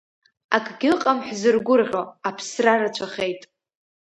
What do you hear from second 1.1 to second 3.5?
ҳзыргәырӷьо, аԥсра рацәахеит…